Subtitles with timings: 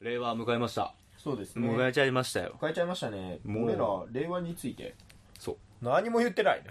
[0.00, 0.94] 令和迎えました。
[1.18, 1.68] そうですね。
[1.68, 2.56] 迎えちゃいましたよ。
[2.58, 3.38] 変えちゃいましたね。
[3.44, 4.94] もう俺ら、令和について。
[5.38, 6.62] そ何も言ってない。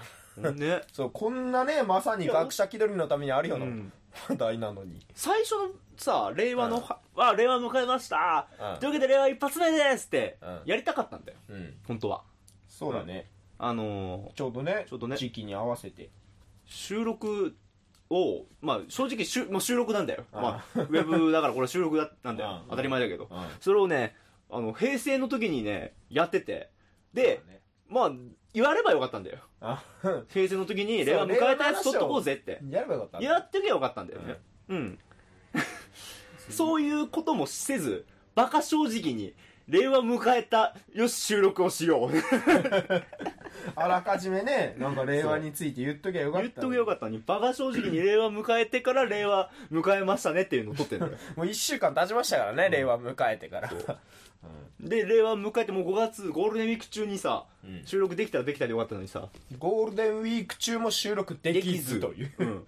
[0.56, 0.82] ね。
[0.92, 3.94] そう、こんなね、まさに学者気取りのためにあるようなうん
[4.30, 5.06] 話題なのに。
[5.14, 8.48] 最初のさ、令和のは、あ、令和迎えました。
[8.60, 11.38] うんというわけで令和一発目ですってうん、やりたかったんだよ。
[11.50, 11.78] うん。
[11.88, 12.24] 本当は。
[12.68, 13.30] そうだね。
[13.60, 16.10] あのー、ちょうどね、ちょうどね時期に合わせて。
[16.66, 17.56] 収録
[18.10, 20.26] を、まあ正直しゅ、もう収録なんだよ。
[20.34, 22.70] うんまあ、ウェブだからこれ収録だなんだよ うん。
[22.70, 23.48] 当たり前だけどうん。
[23.60, 24.16] それをね、
[24.50, 26.72] あの、平成の時にね、やってて、
[27.14, 27.42] で、
[27.88, 28.12] まあ、
[28.54, 29.40] 言わればよかったんだよ。
[29.62, 29.84] あ、
[30.30, 32.60] 平成の時に令和迎えたやつ撮っとこうぜって。
[32.70, 33.22] やればよかった。
[33.22, 34.40] やってけばよかったんだよね。
[34.70, 35.00] うん。
[36.50, 39.36] そういうこともせず、バカ正直に、
[39.68, 42.12] 令和迎えた、よし、収録をしよう。
[43.76, 46.48] あらかじめね、なんか令和について言っときゃよかった。
[46.48, 51.12] 言っとけばよかったのに、バカ正直に令和迎えてから令和迎えましたねっていうのを撮ってんだよ。
[51.36, 53.72] もう一週間経ちましたからね、令和迎えてから。
[54.80, 62.32] で、令和迎えてもう5月、ゴールデンウィーク中にさ、うん収録できたらできたでよかったのにさ、ゴールデンウィーク中も収録できずという。
[62.40, 62.68] うん。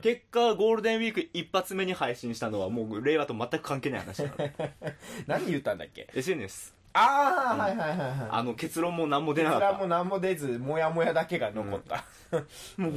[0.00, 4.34] 結果、ゴールデンウィーク一発目に配信したのはもう令和と全く関係ない話なの。
[5.26, 6.08] 何言ったんだっけ？
[6.14, 6.74] SNS。
[6.94, 8.28] ああ、はいはいはいはい。
[8.30, 9.86] あの結論も何も出なかったこちらも。
[9.88, 12.04] 何も出ず、もやもやだけが残った。
[12.76, 12.92] もう、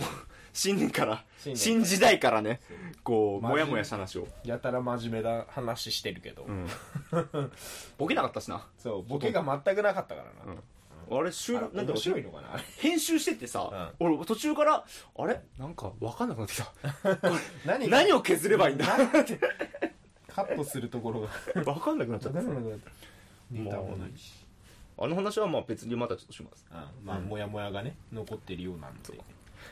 [0.53, 2.61] 新年から、新時代からね、
[3.03, 4.27] こう、もやもやした話を。
[4.43, 6.43] やたら真面目な話してるけど。
[6.43, 6.67] うん。
[7.97, 8.65] ボケなかったしな。
[8.77, 10.59] そう、ボケが全くなかったからな。
[11.11, 12.49] あれ、収あ録、なんだろう面白いのかな？
[12.80, 14.83] 編集しててさ、俺途中から、
[15.17, 15.39] あれ？
[15.59, 16.71] なんかわかんなくなってきた。
[17.65, 17.97] 何が？
[17.99, 18.85] 何を削ればいいんだ？
[18.95, 19.39] って。
[20.33, 21.21] カットするところ
[21.63, 21.71] が。
[21.71, 22.39] わかんなくなっちゃった。
[23.51, 24.33] ネタもないし。
[24.97, 26.65] あの話はまあ別にまたちょっとします。
[26.71, 29.19] うんまあ、もやもやがね、残ってるようなんで。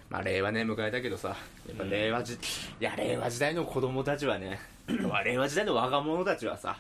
[0.10, 1.30] まあ令和ね、迎えたけどさ、
[1.68, 2.38] やっぱ令和時、い
[2.80, 4.60] や令和時代の子供たちはね、
[5.24, 6.78] 令和時代の若者たちはさ、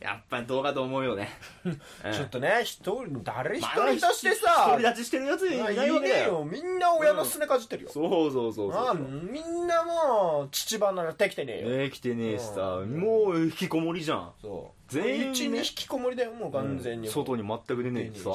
[0.00, 1.30] やっぱりどうかと思うよね。
[1.64, 1.80] うん
[2.12, 6.32] ちょっとね、一人、誰一まあ人としてさ、独り立ちしてるやついいないわけだよ。
[6.34, 6.44] よ。
[6.44, 7.90] みんな親のすねかじってるよ。
[7.90, 11.68] そうそうそうそうあみんなもう、父離れてきてねえよ。
[11.68, 14.32] ねえ、来てねえしさ、うんもう引きこもりじゃん。
[14.42, 14.92] そう。
[14.92, 17.08] 全員ねうちに引きこもりだよ、もう完全に。
[17.08, 18.30] 外に全く出ねえしさ。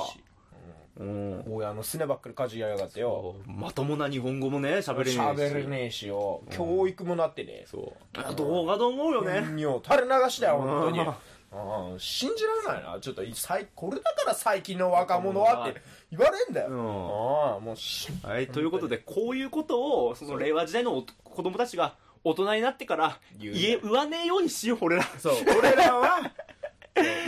[0.99, 1.45] うん。
[1.45, 3.35] うん親のすねばっかりかじりやがってよ。
[3.45, 5.17] まともな日本語もね、喋れねえし。
[5.19, 6.41] 喋れねえしよ。
[6.49, 7.65] 教育もなってねえ。
[7.69, 8.19] そう。
[8.19, 9.43] あ動画と思うよね。
[9.45, 10.99] 垂れ流しだよ、本当に。
[10.99, 11.07] うん
[11.53, 12.99] うん信じられないな。
[12.99, 16.69] ちょっと、さいこれだから最近の若者はって言われんだよ。
[16.69, 25.03] うんああ、もうし、はい、ということで、こういうことを、その令和時代のお子供たちが大人になってから、言言わねえようにしよう、俺ら。
[25.19, 26.31] そう、俺らは、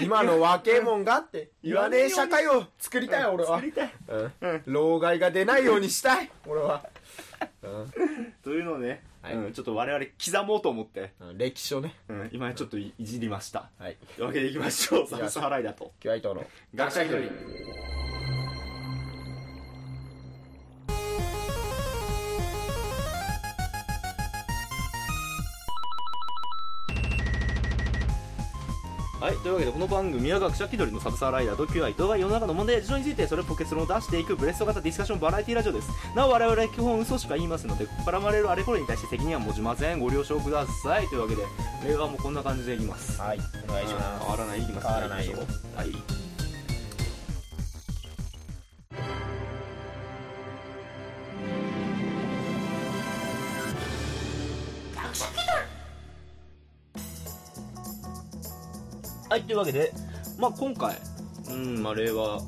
[0.02, 3.66] 今の若えもんがって言わねえ社会を作りたい、俺は作。
[3.66, 3.94] りたい。
[4.42, 6.88] うん老害が出ないようにしたい、俺は。
[8.44, 11.96] というのをね、はいうん、ちょっと我々刻もうと思って、うん歴史をね。
[12.10, 13.70] うん、今ちょっといいじりました。
[13.80, 13.98] はい。
[14.16, 15.08] というわけでいきましょう。
[15.08, 15.92] サブサハライダーと。
[16.00, 16.46] キュアイトの。
[16.76, 17.95] 学者一人。
[29.26, 29.38] はい。
[29.38, 35.90] というわけで、この番組は学者気取りのサブサーライダーと Q アイトが世の中の問題や事情についてそれっぽ結論を出していくブレスト型ディスカッションバラエティラジオです。
[36.16, 40.00] なお我々は基本嘘しか言いますので、ここから生まれるあれこれに対して責任は持ちません。
[40.00, 41.08] ご了承ください。
[41.08, 41.42] というわけで、
[41.88, 43.20] 令和もこんな感じでいきます。
[43.20, 43.40] はい。
[43.68, 44.26] お願いします。
[44.26, 45.38] 変わらないいきます変わらないよ
[45.76, 46.26] はい
[59.36, 59.92] はいというわけで、
[60.38, 60.96] まあ、今回、
[61.50, 62.40] うんまあ、令和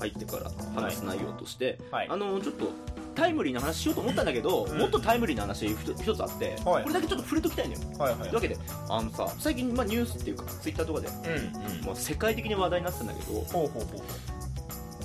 [0.00, 2.68] 入ってから話す内容として、はいあのちょっと
[3.14, 8.58] タイムリーな話しようと思ったんだけど、うんもっとタイムリーな話一つ一つあって、はいこれだけちょっと触れときたいのよはいはというわけで
[8.90, 11.78] あのさ最近、まあ、ニュースっていうかツイッターとかで、うん。
[11.78, 11.84] うん。
[11.86, 14.04] もう世界的に話題になってたんだけどほうほうほ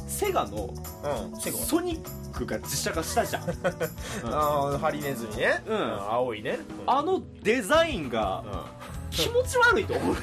[0.05, 1.31] セガのう。
[1.33, 1.39] うん。
[1.39, 3.43] セゴソニックが実写化したじゃん
[4.29, 5.63] ああ、ハリネズミね。
[5.65, 6.59] うん青いね。
[6.85, 8.80] あのデザインがうん。
[9.11, 9.93] 気持ち悪いと。
[9.93, 10.15] 思 う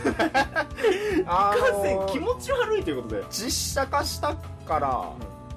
[1.26, 3.24] あ完全の気持ち悪いということで。
[3.30, 4.34] 実写化した
[4.66, 5.12] から、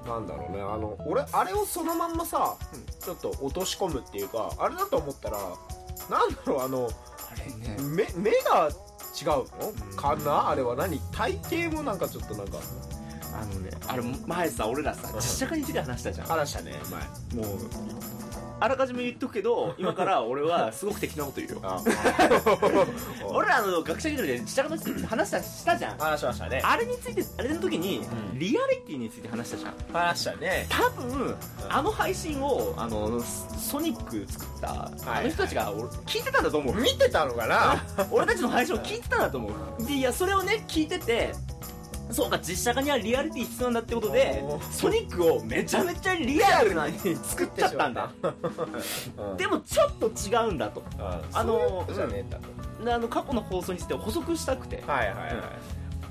[0.06, 0.62] なんだろうね。
[0.62, 2.56] あの俺あれをそのまんまさ、
[3.04, 5.38] ちょっと落とし込むっていうかあれだと思ったら
[6.10, 6.90] なんだろうあの
[7.32, 7.78] あれね。
[7.82, 8.70] 目目が
[9.20, 9.46] 違うの、
[9.90, 9.96] うん。
[9.96, 11.00] かなあれは何？
[11.12, 11.40] 体
[11.70, 12.58] 型もなんかちょっとなんか。
[13.34, 15.16] あのねあれ前さ俺らさうん。
[15.16, 16.28] 実写化について話したじゃん。
[16.28, 16.74] 話したね
[17.32, 17.42] 前。
[17.42, 17.58] もう
[18.62, 21.60] あらかじめ言っとくけど今から俺はすごく適当なこと言うよ。
[21.64, 21.82] あ
[23.26, 24.70] 俺らあの学者気取りで下の
[25.08, 25.98] 話したしたじゃん。
[25.98, 26.62] 話しましたね。
[26.64, 28.40] あれについてあれの時に、うん。
[28.40, 29.74] リアリティについて話したじゃん。
[29.92, 30.68] 話したね。
[30.70, 31.36] 多分
[31.70, 36.76] あの配信をあのソニック作ったあの人たちが俺聞いてたんだと思う。
[36.76, 37.84] 見てたのかな？
[38.12, 39.50] 俺たちの配信を聞いてたんだと思
[39.80, 39.84] う。
[39.86, 41.34] でいやそれをね聞いてて
[42.12, 48.12] そうか実写化にはリアリティ必要なんだってことでソニックをめちゃめちゃリアルなに作っちゃったんだ。
[49.18, 49.38] うん。
[49.38, 50.84] でもちょっと違うんだと。
[51.00, 51.86] ああの
[52.86, 54.84] あの過去の放送について補足したくて。
[54.88, 55.34] はいはいはい。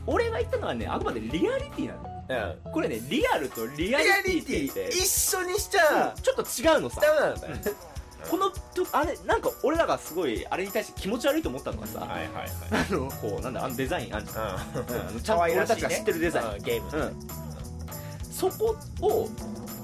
[0.06, 2.54] 俺が言ったのはねあくまでリアリティなの。
[2.64, 2.72] うん。
[2.72, 7.00] これねリアルとリアリティって一緒にしちゃちょっと違うのさ。
[7.00, 7.62] ダメなんだよね
[8.28, 12.50] このとあれなんか俺らがすごいあれに対して気持ち悪いと思ったのがさ、はいはいはい。
[12.90, 15.20] あのこうなんだあのデザインあんじゃん、うん。
[15.20, 16.62] ちゃんと俺たちが知ってるデザイン、うん。
[16.62, 19.28] ゲームうん、そこを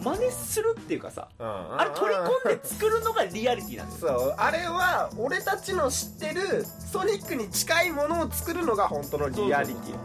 [0.02, 4.18] 真似するっていうかさあれ取り込んで作るのがリアリティなんですよ。
[4.18, 4.34] そう。
[4.36, 9.96] あれは俺たちの知ってるソニックに近いものを作るのが本当のリアリティ。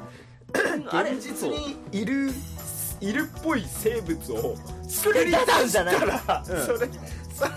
[0.89, 2.31] あれ現実にいる
[2.99, 4.55] いるっぽい生物を
[4.87, 6.65] 作り出したんじゃないから、うん。
[6.65, 6.89] それ
[7.33, 7.51] それ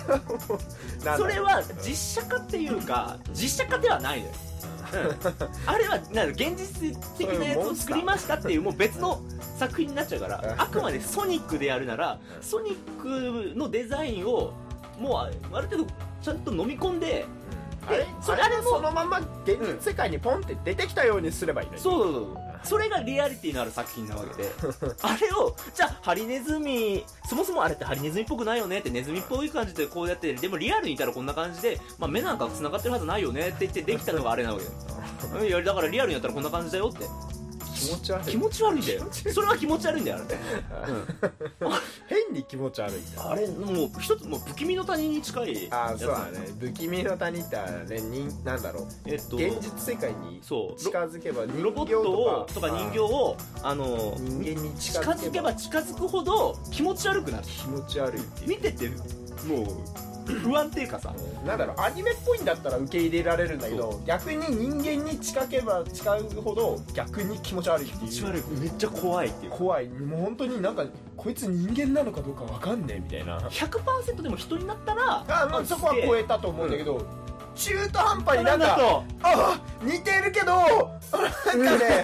[1.11, 4.33] はそれは実写化っていうか実写化ではないのよ、
[4.93, 9.21] うん、あれはなんか現実的なやつを作りましたっていうもう別の
[9.59, 14.53] 作品になっちゃうからあくまでソニックでやるならソニックのデザインを
[14.99, 15.87] もうあある程度
[16.23, 17.27] ちゃんと飲み込んで
[17.87, 21.81] あれそれそれあれもそのまま現実世界にポンって出てきたようにすればいいのに。
[21.81, 24.51] そうそうそうそれがリアリティのある作品なわけで。
[25.03, 34.71] あれをじゃあハリネズミそもそもあれってハリネズミっぽくないよねってネズミっぽい感じでこうやってでもリアルにいたらこんな感じで、まあ、目なんか繋がってるはずないよねって言ってできたのがあれなわけだ
[35.41, 35.47] よ。
[35.47, 37.07] いやだからリアルにやったらこんな感じだよって
[37.75, 38.31] 気持ち悪い。
[38.31, 39.07] 気持ち悪いんだよ。
[39.33, 40.39] それは気持ち悪いんだよあれ
[42.07, 43.31] 変に気持ち悪いんだよ。
[43.31, 46.49] あれもう一つもう不気味の谷に近いあーそうだね。
[46.59, 48.87] 不気味の谷ってあれね人なんだろう。
[49.07, 50.81] えっと現実世界にそう。
[50.81, 57.45] 近づけば人ロボッ形トをとか人形をあの人間に近近づけば近づくほど気持ち悪くなる。
[57.45, 58.89] 気持ち悪い見てて
[59.47, 61.15] もう不安っていうかさ。
[61.45, 68.11] なんだろうアニメっぽいんだったら受け入れられるんだけど逆に人間に近けば近うほど逆に気持ち悪いっていう。
[68.11, 68.43] 気持ち悪い。
[68.61, 69.53] めっちゃ怖いっていう。
[69.53, 69.89] 怖い。
[69.89, 70.85] もう本当になんか
[71.17, 73.39] こいつ人間なのかどうかわかんねえみたいな。
[73.39, 77.05] 100%でも人になったらあもうそこは超えたと思うんだけど、
[77.55, 82.03] 中途半端になんかとあ似てるけどなんかね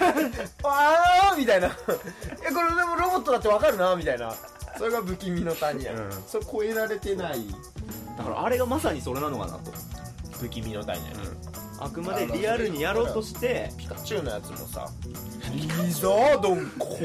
[0.63, 1.67] ああみたいな。
[1.67, 4.33] えこれでもロボットだってわかるなみたいな。
[4.77, 6.11] それが不気味の谷や、うん。
[6.25, 7.45] それ超えられてない
[8.17, 9.71] だからあれがまさにそれなのかなと。
[10.31, 11.05] 不気味の谷や、
[11.79, 13.71] あくまでリアルにやろうとして。
[13.77, 14.87] ピカチュウのやつもさ。
[15.53, 16.95] リザードン怖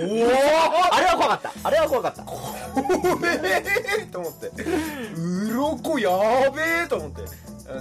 [0.92, 1.52] あれは怖かった。
[1.64, 2.22] あれは怖かった。
[2.22, 2.40] 怖
[3.24, 4.50] えと思って。
[5.14, 7.22] 鱗やべえと思って。
[7.22, 7.28] うん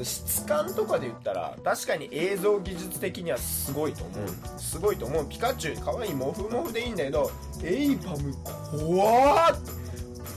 [0.03, 5.27] 質感とかで言ったら確かに映像技術的にはすごいと思う、すごいと思う。
[5.29, 7.29] ピカチュウ可愛いモフモフでいいんだけど
[7.63, 8.33] エイパム
[8.71, 9.59] 怖っ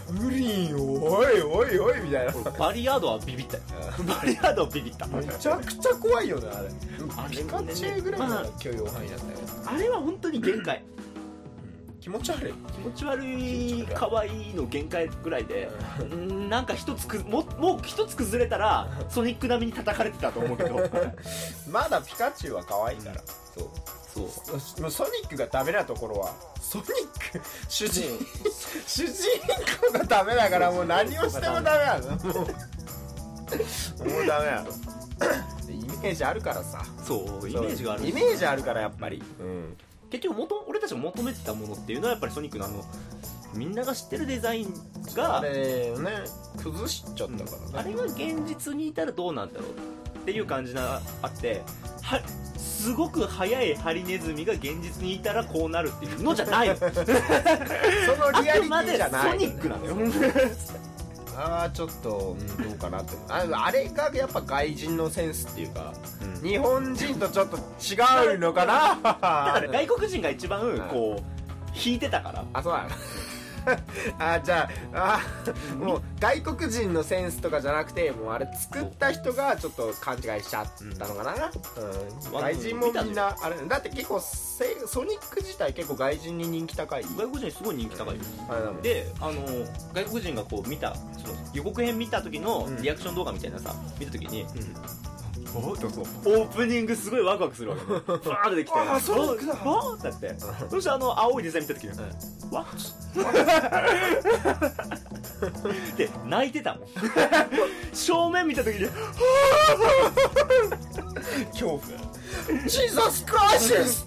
[0.08, 2.32] プリンおいおいおいみたいな。
[2.58, 3.62] バリアードはビビったよ。
[4.06, 5.06] バリアードはビビった。
[5.06, 7.36] めちゃくちゃ怖いよねあれ。
[7.36, 10.82] ピカチュウぐらいなまあら許容範囲なんだよ、あれは本当に限界。
[12.00, 12.52] 気持ち悪い。
[12.72, 15.70] 気持ち悪い可愛いの限界ぐらいで
[16.00, 16.48] うん。
[16.48, 20.76] なんか一つくももう一つ崩れたらソニック並みに叩かれてたと思うけど。
[21.70, 23.20] まだピカチュウは可愛いから、
[23.54, 23.68] そう
[24.22, 26.88] もうソニックがダメなところはソニッ
[27.32, 28.18] ク主人
[28.86, 29.12] 主人
[29.92, 32.10] 公がダメだからもう何をしてもダメなの。
[34.04, 34.70] もうダメなの。
[35.70, 36.84] イメージあるからさ。
[37.04, 38.08] そうイメージがある。
[38.08, 39.22] イメージあるからやっぱり。
[39.40, 39.76] うん。
[40.10, 42.84] 結局元俺たちが求めてたものっていうのはやっぱりソニックのあの
[43.54, 44.74] みんなが知ってるデザイン
[45.14, 46.24] があれね
[46.62, 47.72] 崩しちゃったからね。
[47.74, 49.70] あれが現実にいたらどうなんだろう
[50.18, 51.62] っていう感じがあって
[52.02, 52.20] は
[52.88, 56.68] すごく速いハリネズミが現実にいたらこうなるっていうのじゃない。
[56.68, 56.90] のその
[58.42, 59.30] リアリティじゃない。
[59.32, 59.96] ソニックなのよ。
[61.36, 63.12] ああちょっと、うん、どうかなって。
[63.28, 65.92] ああれがやっぱ外人のセンスっていうか
[66.42, 68.98] 日本人とちょっと違うのかな。
[69.02, 71.22] だから外国人が一番こう
[71.78, 72.42] 引いてたから。
[72.54, 72.88] あそうだ
[74.18, 80.66] あじゃああもう外国人のセンスとかじゃなくてもうあれ作った人がちょっと勘違いしちゃっ
[80.98, 82.32] たのかな、うん。
[82.32, 87.02] 外人もみんなあれだって結構せソニック自体結構外人に人気高い。
[87.02, 88.22] 外国人にすごい人気高いよ。
[88.48, 88.82] あれなん。
[88.82, 89.42] でであの
[89.92, 92.82] 外国人がこう見たその予告編見た時のうん。
[92.82, 94.46] リアクション動画みたいなさ見た時に
[95.54, 96.04] おっとそう。
[96.04, 97.82] オープニングすごいワクワクするわけ。
[97.92, 98.78] ねバーって出てきて。
[98.78, 100.34] あーソニックだおおってなって。
[100.70, 101.92] そしてあの青いデザイン見た時に
[102.52, 102.66] 「わっ」
[105.96, 106.88] で泣いてたもん。
[107.92, 108.88] 正面見た時に。
[111.52, 111.80] 恐怖。
[112.66, 114.06] Jesus Christ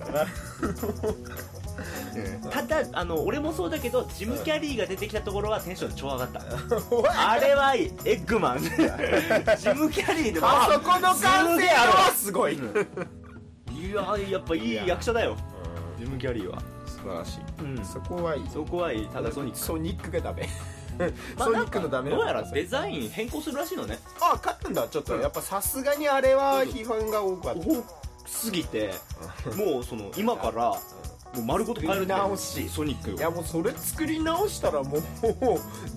[2.49, 6.41] ただあの俺もそうだけどジム・キャリーが出てきたところはテンション超上がった。
[7.31, 8.59] あれはいいエッグマン。
[8.63, 12.59] ジム・キャリーでもあそこの完成度はすごいい。
[13.93, 15.35] ややっぱいい役者だよ。
[15.99, 16.61] ジム・キャリーは。
[16.85, 17.63] 素晴らしい。
[17.63, 17.85] うん。
[17.85, 18.49] そこはいい。
[18.49, 19.07] そこはいい。
[19.07, 19.59] ただソニック。
[19.59, 20.47] ソニックがダメ。
[21.37, 23.99] まあソニックのダメどうやらデザイン変更するらしいのね。
[24.21, 25.15] あ勝ったんだちょっと。
[25.17, 27.59] やっぱさすがにあれは批判が多かった。
[27.59, 28.93] 多すぎて
[29.57, 30.73] もうその今から
[31.35, 32.67] もう丸ごと変える直し。
[32.69, 33.13] ソニックを。
[33.17, 35.01] いやもうそれ作り直したらもう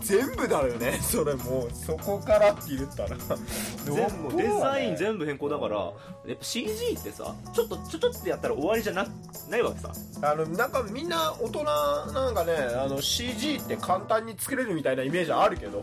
[0.00, 0.98] 全部だよね。
[1.02, 3.16] それもうそこからって言ったら。
[3.84, 9.06] 全部デザイン部全部変更だからやっぱ CG ってさちょっとちょちょっとやったら終わりじゃな
[9.50, 9.92] ないわけさ。
[10.22, 15.82] あのなんかみんな大人なんかねあの CG って簡単に作れるみたいなイメージあるけど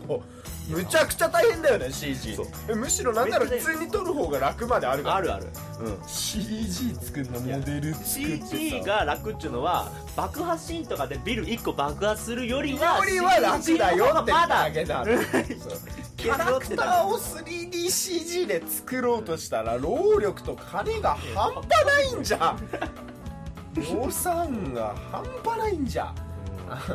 [0.68, 2.46] むちゃくちゃ大変だよね CG そう。
[2.68, 5.16] えむしろなんなら普通に撮る方が楽まであるから。
[5.16, 5.48] あるある、
[5.80, 8.46] うん、CG 作るのモデル作ってさ。
[8.56, 15.04] CG が楽っていうのは爆破シーンとかでビル1個爆破するよりはよりは楽だよってまだだけだ。
[16.16, 22.56] キャラクターを 3DCG で作ろうとしたら労力と金が半端ないんじゃ。
[23.76, 26.14] 予算が半端ないんじゃ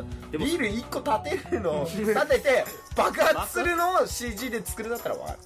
[0.32, 2.66] でもビル1個立てるの立てて
[2.96, 5.40] 爆発するのを CG で作るだったらわかる。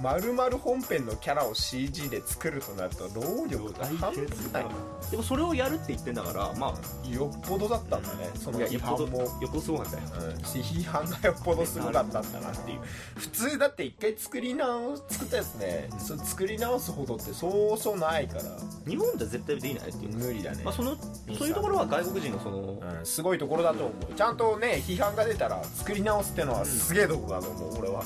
[0.00, 4.16] 丸々本編のキャラを CG で作るとなると労力が半端
[4.52, 4.64] ない
[5.10, 6.74] でもそれをやるって言ってんだからま
[7.08, 8.30] よっぽどだったんだね。
[8.34, 8.96] そのあいやよ批判も。
[8.96, 10.02] っぽどよっぽどすごかったよ。
[10.30, 10.36] うん。
[10.36, 12.80] 批判がよっぽどすごかったんだなっていう。
[13.16, 18.44] 普通だって一回作り直作ったやつね、そう作り直すほどってそうそうないから。
[18.86, 20.96] 日本じゃ絶対できないっていう無理だね、まあその
[21.36, 24.14] そういうところは外国人のそのうん、すごいところだと思う。
[24.14, 28.02] ちゃんとね批判が出たら作り直すってのはすげえところだと思う、俺は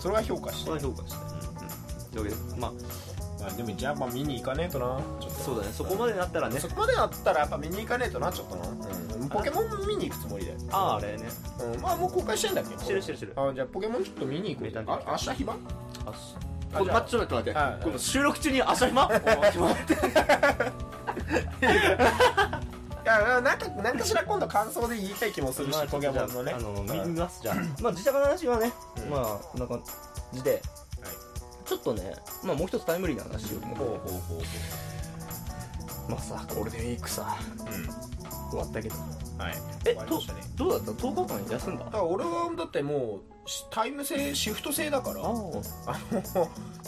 [0.00, 0.64] それは評価して。
[0.64, 1.32] それは評価したうんうん。
[2.10, 2.72] というわけでまあ。
[3.40, 5.00] まあでもじゃあまあ見に行かねえとな。
[5.20, 5.40] ちょっと。
[5.42, 5.72] そうだね。
[5.72, 6.60] そこまでなったらね。
[6.60, 8.72] そこまでなったらやっぱ見に行かねえとなちょっとな、う
[9.24, 11.24] ん、ポケモン見に行くつもりだよ、あああれね。
[11.74, 12.76] うん、まあもう公開してんだっけ？
[12.78, 13.32] してるしてるしてる。
[13.36, 15.56] あじゃあポケモンちょっと見に行こう名探偵あ明日暇あ
[16.06, 16.78] あじゃあ。
[16.78, 17.58] こまちょっと待って。
[17.58, 17.98] はい。
[17.98, 19.96] 収録中に朝暇決まって
[23.40, 26.52] なんかなんかしら今度感想で言いたい気もするし、まあポケモンのね。
[26.52, 26.86] あのうん。
[26.86, 27.54] 見ますじゃあ。
[27.82, 28.72] まあ自宅の話はね
[29.04, 29.10] うん。
[29.10, 29.82] まあこんな感
[30.32, 30.62] じで
[31.64, 32.14] ちょっとね
[32.44, 34.38] まあもう一つタイムリーな話よりもほうほうほう。
[34.38, 37.36] ほまあさゴールデンウィークさ。
[38.48, 38.96] う終わったけど。
[38.96, 39.02] うん
[39.40, 39.54] はい。
[39.86, 39.94] え
[40.56, 42.04] どうだった？10日間休んだ？
[42.04, 43.29] 俺はだってもうし
[43.70, 45.30] タイム制シフト制だからああ。
[45.30, 45.52] の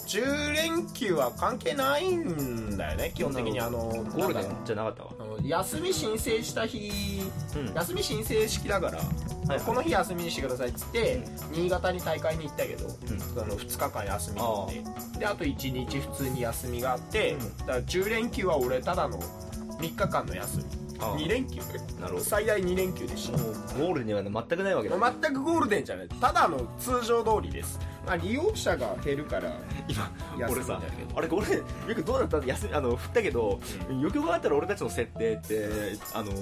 [0.07, 5.11] 10連休は関係ないんだよね基本的にあのゴールデンじゃなかったわ。
[5.19, 7.23] あの休み申請した日
[7.57, 7.75] うん。
[7.75, 12.91] 休み申請式だから、はいこの日休みにしてくださいっつって、新潟に大会に行ったけど、ん。
[13.19, 17.57] その2日間休み取ってであと1日普通に休みがあって、うん。
[17.59, 20.65] だから10連休は俺ただの3日間の休み
[21.03, 21.61] 2連休
[22.01, 22.25] なるほど。
[22.25, 23.39] 最大2連休でした。
[23.39, 24.97] もうゴールデンはね全くないわけだ。
[25.21, 26.09] 全くゴールデンじゃない。
[26.09, 29.53] ただの通常通りです、まあ、利用者が減るから
[29.89, 30.11] 今
[30.51, 30.81] 俺さ
[31.15, 31.63] あれこれよ
[31.95, 32.47] くどうだった？
[32.47, 33.61] 休みあの振ったけど、
[34.01, 35.69] よく考えたら俺たちの設定って
[36.13, 36.33] あの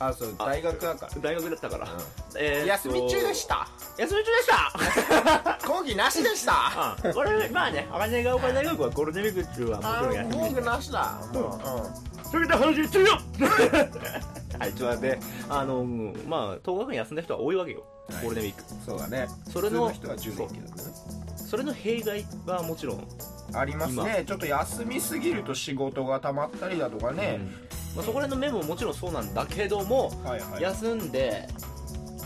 [0.00, 1.12] あそうあ大学だから。
[1.20, 1.88] 大学だったから、う
[2.38, 3.68] えー休み中でした。
[3.98, 5.58] 休み中でした。
[5.68, 6.96] 講義なしでした。
[7.04, 7.14] うん。
[7.14, 12.30] これまあね金が丘大学はゴールデンウィーク中はもちあろん講義なしだもう、うん。
[12.30, 13.12] それで話言ってるよ。
[14.58, 15.18] はいちょっと待って。
[15.48, 15.84] あの
[16.26, 18.24] まあ10日間休んだ人は多いわけよ、はい。
[18.24, 18.62] ゴールデンウィーク。
[18.84, 19.28] そうだね。
[19.50, 20.66] それの人は10連休だね。
[21.36, 23.08] それの弊害はもちろん、
[23.52, 24.24] ありますね。
[24.26, 27.40] ちょっと休みすぎると仕事が溜まったりだとかね、
[27.94, 30.62] まあ、そこら辺の面ももちろんそうなんだけども、はいはい。
[30.62, 31.48] 休んで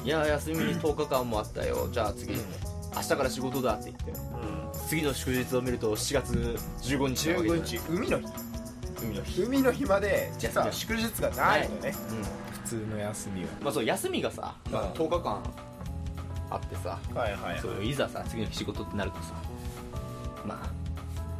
[0.04, 1.88] いや休み10日間もあったよ。
[1.92, 4.20] じゃあ次、明日から仕事だって言って。
[4.88, 7.78] 次の祝日を見ると7月15日なわけじゃ15ない日。
[7.88, 8.26] 海の日。
[9.02, 12.22] 海の日、海の日まで実は祝日がないのね、うん。
[12.64, 14.88] 普通の休みまあ、そう休みがさ、まあ、うん。
[14.92, 15.42] 10日間
[16.50, 17.58] あってさ、ははいはい。
[17.60, 19.34] そういざさ次の日仕事ってなるとさ
[20.44, 20.70] まあ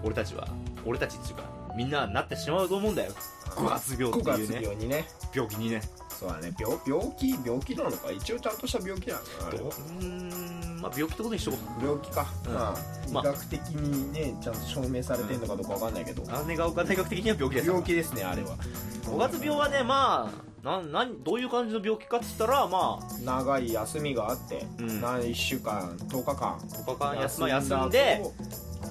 [0.02, 0.48] 俺たちは
[0.86, 1.42] 俺たちっていうか
[1.76, 3.12] みんななってしまうと思うんだよ。
[3.50, 5.08] 5月病って5いう月ね病にね。
[5.34, 5.80] 病気にね。
[6.08, 6.52] そうだね。
[6.58, 8.10] 病病気病気なのか。
[8.10, 11.84] 一応ちゃんとした病気なのかうんまあ病気ってことにしとこう。
[11.84, 12.54] 病気か、うん。
[12.54, 12.74] まあ
[13.12, 13.22] まあ。
[13.24, 18.56] 医学的にねちゃんと証明されてるのかどうかわかんないけど、姉が丘大学的には病気です病気ですねあれは。
[19.04, 25.00] 5月病はねまあなんなんどういう感じの病気かっつったらまあ長い休みがあって、うん。
[25.00, 28.22] な1週間10日間10日間休,、休んで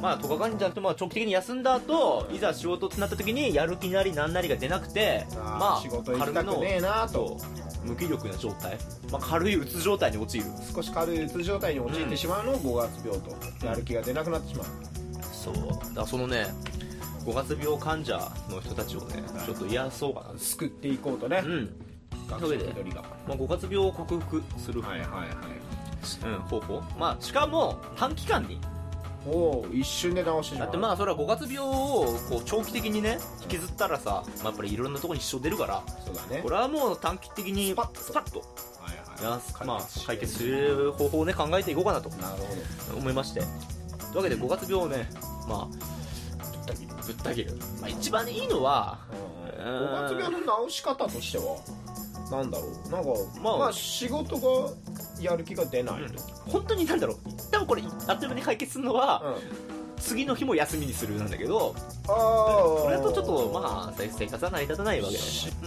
[0.01, 7.37] まあ10日間じゃなくてまあ長期的に休んだ後いざ仕事ってなった時にやる気なりなんなりが出なくてまあ仕事行きたくねえなと。
[7.85, 8.77] 無気力な状態、
[9.09, 10.45] まあ、軽いうつ状態に陥る。
[10.75, 14.67] 少し軽いうつ状態に陥ってしまうのを5月病とやる気が出なくなってしまう。
[15.31, 15.55] そう。
[15.55, 16.47] だからそのね
[17.29, 18.17] 5月病患者
[18.49, 19.45] の人たちをね、はい。
[19.45, 21.43] ちょっと癒そうかな救っていこうとね。
[21.45, 21.69] うん、
[22.27, 25.27] 学そういうわけで生一人がまあ、5月病を克服する、はいはいはい。
[26.25, 26.81] うん、方法。
[26.97, 28.59] まあしかも短期間に。
[29.27, 35.83] おお一瞬で治してしだってまあそれは5月病をこう長期的にね引きずったらさ、まあ、やっぱりいろんなところに支障出るから。
[36.05, 36.41] そうだね。
[36.41, 37.99] これはもう短期的にスパッと。
[37.99, 38.39] スパッと。
[38.39, 38.45] は
[38.91, 39.67] いやはい。
[39.67, 42.41] まあ、解決する方法をね考えていこうかなとなる
[42.93, 43.41] ほ思いまして。
[43.41, 43.49] とい
[44.13, 45.09] うわけで5月病をね
[45.47, 45.79] まどぶ
[46.71, 49.19] った切るあぶった切る、まあ、一番いいのはうん。
[49.19, 51.57] うん5月病の治し方としては
[52.31, 52.89] なんだろう。
[52.89, 53.09] なんか
[53.41, 54.71] まあまあ仕事が
[55.19, 56.21] やる気が出ないと。
[56.49, 57.17] 本当になんだろう。
[57.51, 59.99] 多分これあっという間に解決するのは、うん。
[59.99, 61.75] 次の日も休みにするなんだけど
[62.07, 65.19] ああそれだとちょっとまあせ生活は成り立たないわけで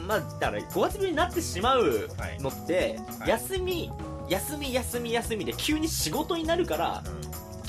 [0.06, 2.09] まあだから5月病になってしまう
[2.40, 3.28] のって、はい。
[3.28, 3.90] 休み
[4.30, 7.04] 休み休み休みで急に仕事になるから、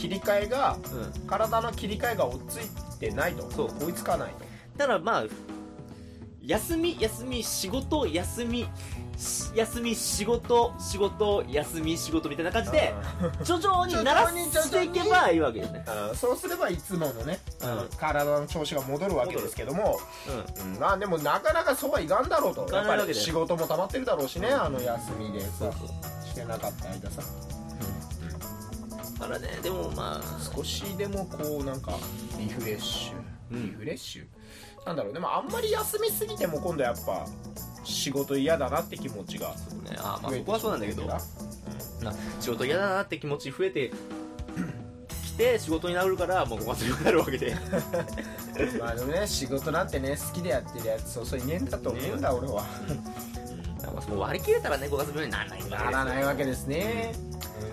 [0.03, 3.49] 切り替えがうん、体の切り替えが追っついてないと。
[3.51, 3.85] そう。
[3.85, 4.33] 追いつかない
[4.75, 5.23] だからまあ
[6.41, 8.67] 休み休み仕事休み
[9.17, 12.93] し休み仕事仕事休み仕事みたいな感じで
[13.45, 17.97] 徐々に 慣らしていけばいいわけですねそうすればいつものね、うん。
[17.97, 20.73] 体の調子が戻るわけですけども、うん。
[20.73, 20.79] うん。
[20.79, 22.67] まあでもなかなかそうはいかんだろうと。
[22.75, 25.47] やっぱり仕事も溜まってるだろうしね、あの休みでさ。
[25.59, 26.23] そうそう。
[26.27, 27.21] してなかった間さ
[29.19, 29.59] だからね。
[29.61, 31.97] でもまあ少しでもこうなんか
[32.37, 33.65] リフレッシュ、うん。
[33.71, 34.25] リフレッシュ。
[34.85, 35.13] なんだろう。
[35.13, 37.25] でもあんまり休みすぎても今度やっぱ
[37.83, 39.55] 仕事嫌だなって気持ちがね。
[39.97, 41.03] あまあそこはそうなんだけど。
[41.03, 41.19] うな
[42.39, 43.91] 仕事嫌だなって気持ち増えて
[45.25, 47.47] きて仕事になるからもう5月病になるわけで。
[47.47, 47.55] う
[48.75, 52.65] んまあでもね仕事なんてね好きでやってるやつそうそういねえんだと思うんだ俺は
[54.09, 57.13] もう割り切れたらね5月病にならないわけですよならないわけですね。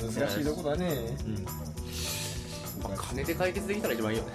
[0.01, 0.87] 難しいとこだね。
[1.25, 1.45] うん。
[2.83, 4.33] まあ金で解決できたら一番いいよね。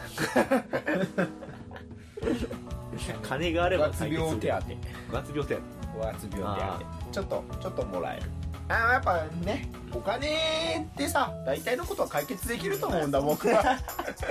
[3.21, 4.77] 金があれば5月解決病手当5
[5.11, 6.61] 月病手当5月病手
[7.05, 8.23] 当ちょっとちょっともらえる。
[8.67, 13.77] あーやっぱねお金ってさ大体のことは解決できると思うんだ僕は。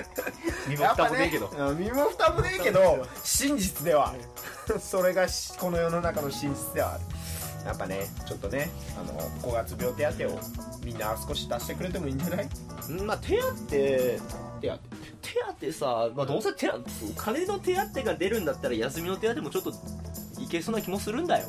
[0.66, 1.49] 身も蓋もねえけど。
[1.49, 4.14] うん身も蓋もねえけど真実ではあ
[4.73, 4.80] る。
[4.80, 7.04] それがしこの世の中の真実ではある
[7.64, 10.41] やっぱねちょっとねあの5月病手当を
[10.84, 12.49] みんな少し出してくれてもいいんじゃない？
[12.91, 14.21] うんまあ手当手
[14.60, 14.78] 当
[15.60, 16.80] 手当さ、まあ、どうせ手当
[17.17, 19.73] 金の手当が出るんだったら休みの手当もちょっと
[20.41, 21.47] いけそうな気もするんだよ。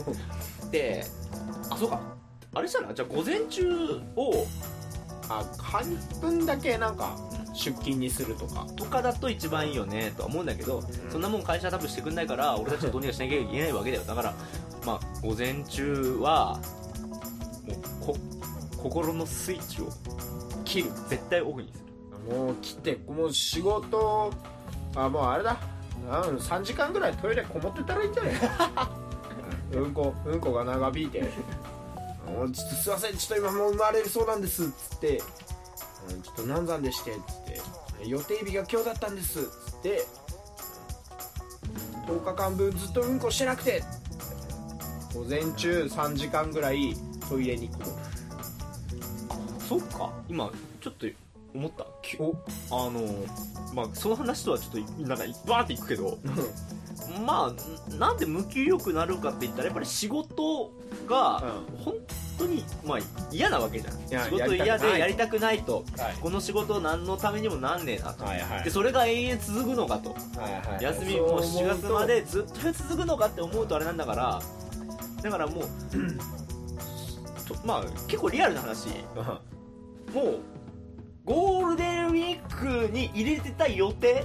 [0.70, 1.06] で
[1.70, 2.00] あそうか。
[2.54, 4.46] あれしたらじゃあ午前中を
[5.28, 5.82] あ半
[6.20, 7.16] 分だけなんか
[7.54, 8.66] 出勤にするとか。
[8.76, 14.04] とかだと一番いいよねとは思うんだけど、そんなもん会社は多分してくんないから俺たちはどうにかしなきゃいけないわけだよ。
[14.04, 14.34] だから
[14.88, 16.58] まあ午前中は
[17.66, 18.16] もうこ
[18.78, 19.88] 心のスイッチを
[20.64, 21.78] 切る絶対オフにす
[22.30, 22.34] る。
[22.34, 24.32] もう来てもう仕事
[24.94, 25.58] あもうあれだ。
[26.28, 28.32] うん3時間ぐらいトイレこもってたらいいんじゃない？
[29.72, 31.20] う んうんこうんこが長引いて
[32.26, 35.20] 「もうちょっとすいませんちょっと今もう生まれるそうなんです」っつって
[36.08, 37.60] 「うんちょっと難産でして」っつって
[38.08, 40.06] 「予定日が今日だったんです」っつって
[42.06, 43.82] 10日間分ずっとうんこしてなくて
[45.14, 46.94] 午前中3時間ぐらい
[47.28, 47.92] トイレにこもる
[49.68, 50.10] そっか。
[50.28, 51.06] 今ちょっと
[51.54, 51.86] 思った。
[52.02, 52.34] きお。
[52.70, 53.02] あの
[53.74, 56.18] まあその話とはちょっとなんかバーっていくけど。
[57.24, 57.54] ま
[57.90, 60.70] あなんで無気力なるかって言ったらやっぱり仕事
[61.06, 61.42] が
[61.82, 61.94] 本
[62.38, 62.98] 当にまあ
[63.32, 64.08] 嫌なわけじゃん。
[64.10, 65.84] や仕事嫌でややりりたくないと。
[65.96, 66.16] はい。
[66.20, 68.24] この仕事何のためにもなんねえなと。
[68.24, 68.64] はいはい。
[68.64, 70.10] でそれが延々続くのかと。
[70.10, 74.42] はいはい休みもう7月までずっと続くのかって思うとあれなんだから
[75.22, 75.64] だからもう
[77.46, 78.88] と まあ結構リアルな話。
[80.14, 80.40] もう
[81.24, 84.24] ゴールデンウィークに入れてた予定？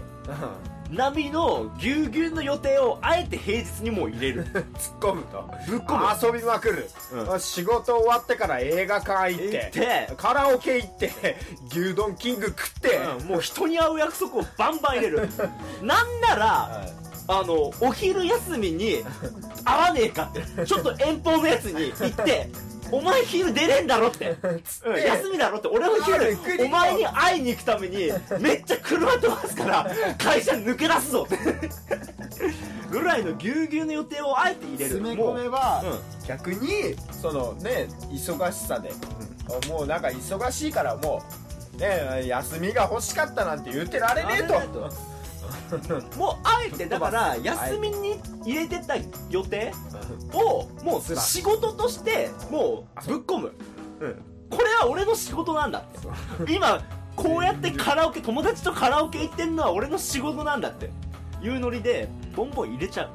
[0.89, 4.45] 並みのぎゅうぎゅうの予定をあえて平日にもう入れる。
[4.77, 5.49] 突っ込むと。
[5.67, 6.27] ぶっ込む。
[6.35, 7.39] 遊びまくる、うん。
[7.39, 10.13] 仕事終わってから映画館行って。
[10.17, 11.37] カラオケ行って
[11.71, 13.27] 牛丼キング食って、うん。
[13.27, 15.29] もう人に会う約束をバンバン入れる。
[15.81, 19.03] なんならはいあのお昼休みに
[19.63, 22.49] 会わねえかってちょっと遠方のやつに行って
[22.91, 25.01] お前昼出れんだろって、うん。
[25.01, 31.25] 休みだろって俺の昼お前に会いに行くためにめっちゃ車飛ばすから会社抜け出すぞ。
[31.25, 31.37] っ て
[32.91, 34.91] ぐらいのぎゅうぎゅうの予定をあえて入れる。
[34.91, 38.91] 詰め込めばもう逆にそのね忙しさで、
[39.67, 41.23] もうなんか忙しいからも
[41.77, 44.53] ね休みが欲しかったなんて言ってられねえと
[46.17, 48.95] もうあえてだから 休みに入れてた
[49.29, 49.73] 予定
[50.33, 53.53] をもう仕事としてもうぶっ込む、
[53.99, 54.07] う。
[54.07, 56.53] ん、これは俺の仕事なんだって。
[56.53, 56.81] 今
[57.15, 60.89] こうやってカラオケ友達とカラオケ行ってんのは俺の仕事なんだって。
[61.43, 63.09] いうノリでボンボン入れちゃう。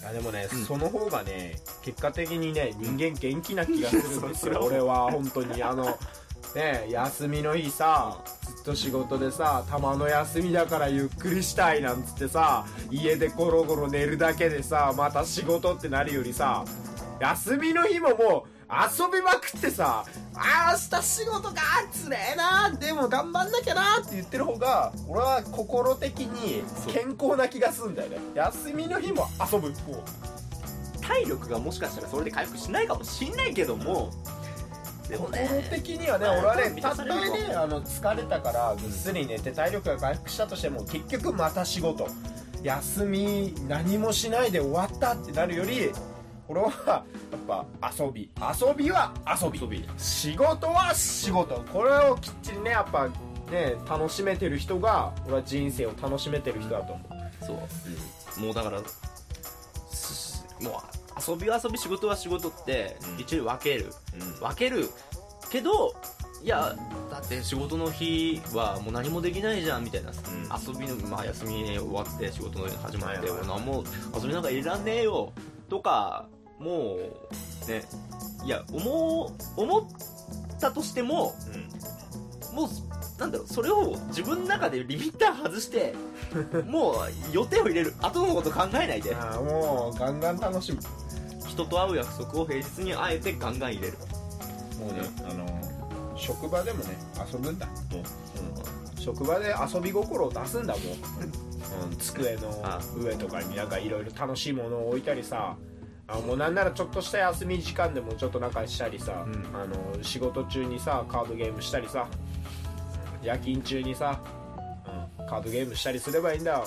[0.00, 0.64] いやでもね、うん。
[0.64, 4.60] その方がね結果的にね人間元気な気がするんですよ。
[4.64, 5.62] 俺は本当に。
[5.62, 5.84] あの
[6.54, 8.16] ね休みの日さ
[8.62, 16.64] と仕事でさたまの休みだからゆっくりしたいなんつってさ家でゴロゴロ寝るだけでさまた仕事ってなるよりさ
[17.20, 18.14] 休みの日もも
[18.46, 21.54] う遊びまくってさあー明日仕事か
[21.90, 28.18] つれえなでも頑張んなきゃなって言ってる方が俺は心的に健康な気がするんだよね。
[28.34, 29.72] 休みの日も遊ぶ。
[31.00, 34.10] 体力がもしかしたらそれで回復しないかもしんないけども
[35.10, 42.08] でもね心的にはねまあ俺はね満たとたねあの疲れたからぐっすり寝て体力が回復したとしても結局また仕事。
[42.62, 45.90] 休み何もしないで終わったってなるより
[46.46, 48.30] 俺はやっぱ遊び。
[48.38, 49.58] 遊びは遊び。
[49.60, 49.88] 遊び。
[49.96, 51.64] 仕事は仕事。
[51.72, 53.08] これをきっちりねやっぱ
[53.50, 57.44] ね楽しめてる人が俺は人生を楽しめてる人だと思う。
[57.46, 58.82] そう、もうだから
[59.90, 60.72] すもう
[61.26, 63.20] 遊びは遊び仕事は仕事ってうん。
[63.20, 63.92] 一応分ける、
[64.40, 64.88] 分ける
[65.50, 65.94] けど
[66.42, 66.74] いや
[67.10, 75.32] だって仕事の日はもう何もできないじゃんみたいな、遊びの、まあ、休み終わって仕事の日始まって、俺何も遊びなんかいらねえよ
[75.68, 76.28] とか
[76.58, 76.96] も
[77.66, 77.82] うね
[78.44, 79.84] いや思う思っ
[80.58, 81.34] たとしても
[82.54, 82.68] もう
[83.20, 85.94] なんだろうそれを自分の中でリミッター外して
[86.66, 86.94] もう
[87.32, 87.94] 予定を入れる。
[88.00, 89.14] 後のこと考えないで。
[89.14, 90.80] ああもうガンガン楽しむ
[91.60, 93.98] 人と会う約束を平日にあえてガンガン入れる。
[94.78, 96.96] もうね、あの職場でもね
[97.32, 97.66] 遊ぶんだ。
[97.66, 97.96] もう、
[98.96, 105.56] うん、職場で遊び心を出すんだもう、うん、机のあ上とかになんかいろいろ楽しいものを置いたりさ。
[106.08, 109.56] あもうなんならちょっとした休み時間でもちょっとなんかしたりさ、うん。
[109.56, 112.08] あの仕事中にさカードゲームしたりさ。
[113.22, 114.18] 夜勤中にさ、
[115.20, 116.52] うん、カードゲームしたりすればいいんだ。
[116.52, 116.64] よ、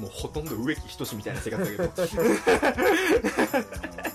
[0.00, 2.26] もうほとんど植木仁みたいな生活だけど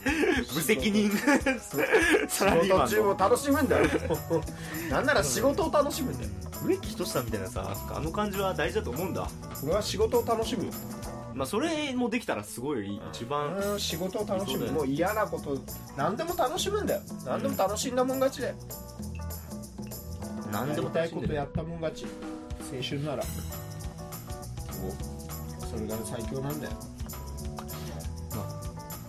[0.53, 1.11] 無責任。
[2.29, 3.87] 仕事中もの楽しむんだよ。
[4.89, 6.29] なんなら仕事を楽しむんだよ。
[6.65, 9.27] 植木仁さんみたいなさあの感じは大事だと思うんだ。
[9.63, 10.71] 俺は仕事を楽しむよ。
[11.33, 13.55] まあそれもできたらすごい一番。
[13.55, 14.71] うん仕事を楽しむ。
[14.71, 15.57] もう嫌なこと
[15.95, 17.01] 何でも楽しむんだよ。
[17.25, 18.55] 何でも楽しんだもん勝ちだよ、
[20.51, 21.21] 何でもやりたい楽しんでる。
[21.21, 22.05] ことやったもん勝ち。
[22.73, 23.23] 青春なら。
[24.83, 25.21] お。
[25.71, 26.73] それが最強なんだよ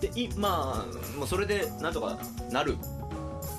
[0.07, 2.17] でいまあもうそれでなんとか
[2.51, 2.77] なる。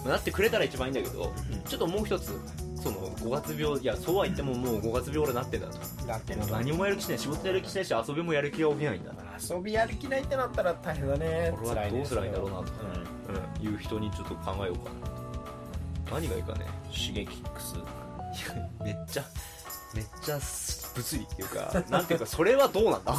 [0.07, 1.33] なってくれたら一番いいんだけど、
[1.67, 2.39] ちょっともう一つ
[2.77, 6.07] その5月病いやそうは言ってももう5月病俺なってんだと。
[6.07, 11.55] だってもう何もやる気しない仕事やる気しないし遊びもやる気が起きないんだ遊びやる気ないってなったら大変だね。
[11.57, 12.65] これはどうすりゃいいんだろうなと。
[12.65, 13.05] 辛いね
[13.63, 14.91] うん、いう人にちょっと考えようか
[16.11, 16.21] な。
[16.21, 16.67] 何がいいかね。
[16.89, 17.77] うんシゲキックス。
[17.77, 19.25] いやめっちゃ
[19.95, 20.39] めっちゃ
[20.95, 23.15] 物理っていうかなんていうかそれはどうなんだ？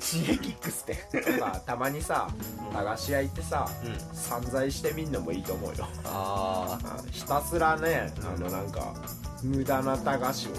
[0.00, 1.38] シゲキックスって。
[1.40, 2.28] まあたまにさ
[2.72, 4.16] 駄菓子屋行ってさうん。
[4.16, 5.86] 散財してみんのもいいと思うよ。
[6.04, 8.94] ああひたすらねうんあのなんか
[9.42, 10.50] 無駄な駄菓子を。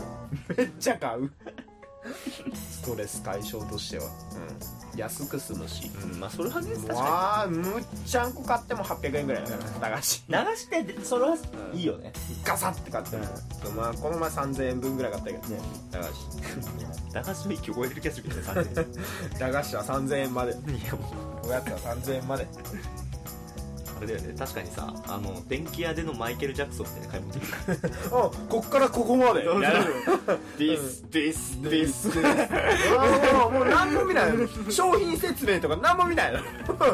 [0.55, 1.31] めっちゃ買う
[2.53, 4.05] ストレス解消としては、
[4.93, 5.91] うん、安く済むし。
[5.95, 6.19] あうん。
[6.19, 10.23] まあそれはね確かわあむっちゃんこ買っても800円ぐらいだから駄菓子。
[10.27, 11.37] に流してそれは
[11.73, 12.13] いいよね。
[12.43, 13.23] ガサッて買っても、
[13.75, 15.59] まあこの前3000円分ぐらい買ったけどね。
[15.91, 16.07] 駄菓
[17.13, 20.51] 駄菓子 の域超えてる気がするけどね3000子駄菓子は3000円まで。
[20.51, 21.47] いやもう。
[21.47, 22.47] おやつは3000円まで
[23.97, 24.35] あれだよね。
[24.37, 28.27] 確かにさあの電気屋でのマイケル・ジャクソンみたいな買い物。
[28.27, 29.43] あこっからここまで。
[29.43, 32.07] そうみたいな this this this
[33.33, 34.71] もうもう何も見ない。
[34.71, 36.39] 商品説明とか何も見ないの。
[36.39, 36.85] こ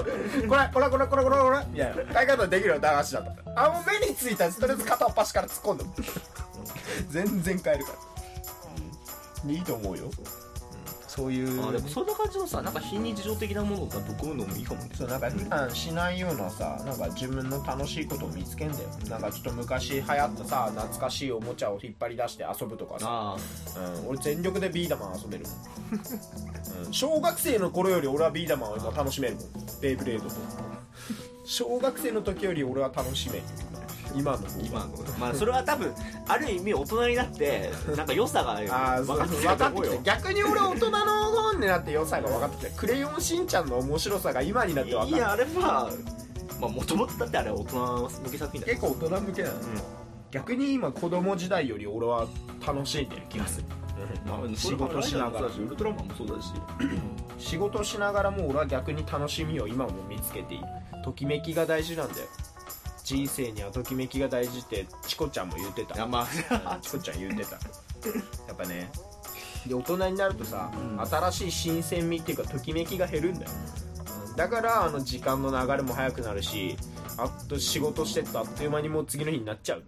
[0.56, 5.94] れこれこれこれこれこれいな買い方できるよ駄菓子だったあもう目についたらとりあえず片っ端から突っ込んでも
[7.10, 7.92] 全然買えるか
[9.46, 10.10] らいいと思うよ
[11.15, 11.67] そういう。
[11.67, 14.89] あでもそんな感じのさなんか非日常的なものがぶっ込むのもいいかもね。
[14.95, 18.89] そうなんか普段しないようなさなんか自分の楽しいことを見つけんだよ。
[19.10, 23.38] なんかちょっと昔流行ったさ懐かしいおもちゃを引っ張り出して遊ぶとかさ、あ
[23.78, 29.45] うん、俺全力でビーダマン遊べるもん、 うん、小学生の頃より俺はビーダマンを今楽しめるもん。
[29.82, 30.36] ベイブレードと。
[31.45, 33.43] 小学生の時より俺は楽しめる
[34.15, 34.39] 今の。
[34.62, 34.88] 今の。
[35.19, 35.93] まあそれは多分
[36.28, 38.56] ある意味大人になってなんか良さが
[39.02, 40.97] 分かってきたと思うよて逆に俺大人の
[41.32, 45.89] 方になって良さが分かってきて クレヨンしんちゃんの面白さが今になって分かるいやあれは
[46.60, 49.56] まあもともとだってあれ大人向け作品だ結構大人向けなの、
[50.32, 52.28] 逆に今子供時代より俺は
[52.65, 53.67] 楽しんでる気がする。
[54.26, 55.47] まあ仕事しながら。
[55.47, 56.54] ウルトラマンもそうだし。
[57.38, 60.63] 仕事しながらも俺は逆に楽しみを今も見つけている。
[61.04, 62.28] ときめきが大事なんだよ
[63.04, 66.06] 人生にはときめきが大事ってチコちゃんも言ってた。
[66.08, 67.52] まあうん チコちゃん言ってた。
[68.48, 68.92] やっぱね
[69.68, 71.06] で大人になるとさ、うん。
[71.06, 73.52] 新しい新鮮味っていうかときめきが減るんだよ、
[74.30, 74.36] うん。
[74.36, 76.78] だからあの時間の流れも早くなるし
[77.18, 79.84] あと仕事してるとあっという間にもう次の日になっちゃう。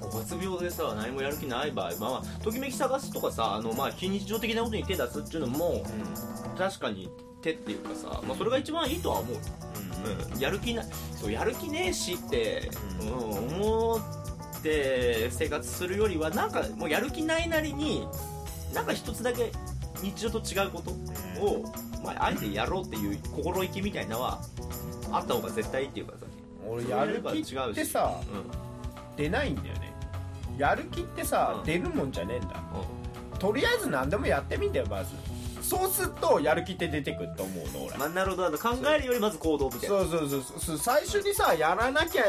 [0.00, 1.92] 五月病でさ何もやる気ない場合。
[1.98, 5.82] まあまあときめき探すとかさあのまあ非日常的なことに手出すっていうのも
[6.58, 7.08] 確かに
[7.42, 9.36] 手っていうかさ、まあ、それが一番いいとは思う、
[10.34, 10.82] うん、やる気な
[11.20, 13.12] そうやる気ねえしって、ううん。
[13.60, 13.98] 思
[14.58, 18.06] って生活するよりはなんかもうやる気ないなりに
[18.74, 19.52] なんか一つだけ
[20.02, 20.90] 日常と違うこと
[21.44, 21.64] を、
[22.04, 24.40] まあ、あえてやろうっていう心意気みたいなのは
[25.10, 26.26] あった方が絶対いいっていうかさ。
[26.68, 29.92] 俺やる気ってさう出ないんだよね。
[30.56, 31.64] やる気ってさ、うん。
[31.64, 32.62] 出るもんじゃねえんだ。
[33.38, 35.10] とりあえず何でもやってみんだよまず
[35.72, 37.96] そうするとやる気って出てくると思うの俺。
[37.96, 38.46] まあ、なるほど。
[38.46, 39.88] あの考えるよりまず行動みたいな。
[39.88, 40.08] そう。
[40.08, 40.78] そうそうそう。
[40.78, 42.24] 最初にさやらなきゃ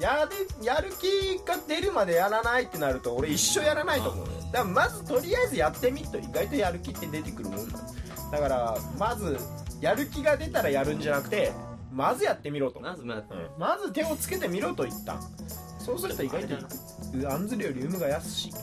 [0.00, 4.38] やでやる気が出るまでやらないってなると俺一生やらないと思うのよ。
[4.40, 6.18] だからまずとりあえずやってみると。
[6.18, 7.78] 意外とやる気って出てくるもんだ。
[8.32, 9.38] だからまず
[9.80, 11.52] やる気が出たらやるんじゃなくて
[11.92, 13.24] まずやってみろと、まずまあうん。
[13.60, 15.20] まず手をつけてみろと言った。
[15.78, 18.62] そうすると意外とう案ずるより有無が安し、そう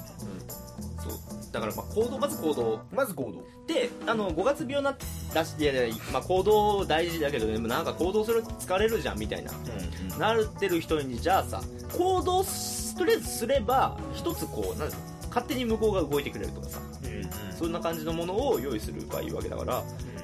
[1.52, 2.82] だからまあ行動まず行動。
[2.92, 3.44] まず行動。
[3.68, 4.96] であの5月病な
[5.34, 9.52] だしいやいや、まあ、行動大事だけどねなんか行動すると疲れるじゃんみたいな。
[10.18, 11.62] なってる人にじゃあさ
[11.98, 14.90] 行動すとりあえずすれば一つこうなん
[15.30, 16.80] 勝手に向こうが動いてくれるとかさ。
[17.58, 19.84] そんな感じのものを用意すればいいわけだから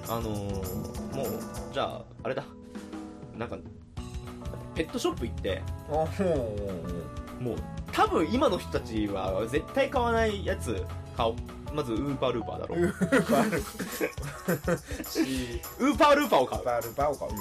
[0.10, 1.28] あのーもう
[1.72, 2.44] じゃああれだ。
[3.38, 3.58] なんか
[4.74, 6.06] ペットショップ行ってあほ
[7.40, 7.44] う。
[7.44, 7.56] もう
[7.92, 10.84] 多分今の人たちは絶対買わないやつ
[11.18, 11.36] 買おう
[11.74, 12.76] まずウーパールーパーだろ。
[12.76, 13.60] ウーパール
[15.04, 16.62] しウーパールーパーを買う。
[16.62, 17.32] ウーパールパーを買う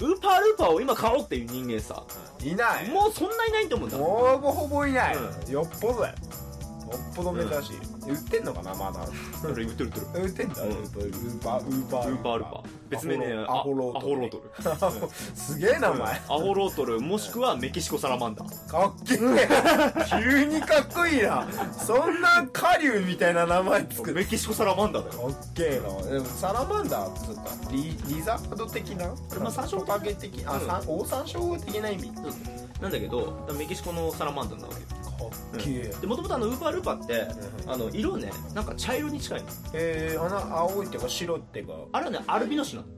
[0.00, 2.04] ウーパールーパーを今買おうっていう人間さ。
[2.42, 2.88] いない。
[2.90, 3.96] もうそんないないと思うんだ。
[3.96, 5.16] ほぼほぼいない、
[5.48, 7.76] うよっぽどだよよっぽど珍しい、
[8.08, 9.00] 売ってんのかなまだ。
[9.48, 9.90] 売ってる売ってる。
[10.22, 10.70] 売ってんだ、うん。
[10.70, 14.50] ウーパーウーパーウーパールーパー別名ねアホロートル。
[15.34, 18.44] すげえ名前、アホロートルもしくはメキシコサラマンダ。
[18.44, 19.48] ーかっけえ。
[20.08, 21.46] 急にかっこいいな。
[21.72, 25.28] そんな狩竜みたいな名前作るメキシコサラマンダーだよ。
[25.28, 26.10] かっけえな。
[26.10, 27.42] でもサラマンダーっつうか。
[27.70, 29.06] リリザード的な？
[29.40, 30.60] まあ山椒トカゲ的あ、うん。
[31.26, 32.08] ショウ的な意味。
[32.08, 32.22] か
[32.80, 34.86] なんだけどメキシコのサラマンダーなわけよ
[35.58, 37.28] でもともとあのウーパールーパーって
[37.64, 37.70] うん。
[37.70, 39.48] あの色ねなんか茶色に近いの。
[39.72, 41.74] えー、あの青いっていうか白っていうか。
[41.92, 42.88] あれはねアルビノ種なの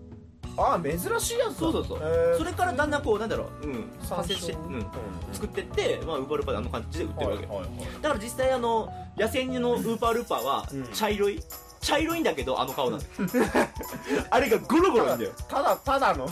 [0.59, 1.55] あ珍しいやつだ。
[1.55, 1.99] そうそうそう。
[2.01, 2.39] えー。
[2.39, 4.87] それからだんだんこうなんだろううん山椒発生して、うん、うん。
[5.33, 7.43] 作ってって、まあ、ウーパールーパーであの感じで売ってるわけ。
[7.45, 7.87] よ、はいはいはい。
[8.01, 10.85] だから実際あの野生のウーパールーパーはうん。
[10.93, 11.41] 茶色い、
[11.87, 13.03] 茶色いんだけどあの顔なの
[14.31, 15.31] あれがゴロゴロいんだよ。
[15.49, 16.29] ただただの。